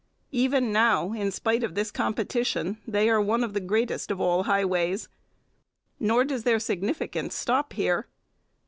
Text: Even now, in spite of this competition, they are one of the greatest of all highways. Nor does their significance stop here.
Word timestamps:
Even 0.31 0.71
now, 0.71 1.11
in 1.13 1.29
spite 1.29 1.63
of 1.63 1.75
this 1.75 1.91
competition, 1.91 2.79
they 2.87 3.07
are 3.07 3.21
one 3.21 3.43
of 3.43 3.53
the 3.53 3.59
greatest 3.59 4.09
of 4.09 4.19
all 4.19 4.45
highways. 4.45 5.07
Nor 5.99 6.23
does 6.23 6.43
their 6.43 6.59
significance 6.59 7.35
stop 7.35 7.73
here. 7.73 8.07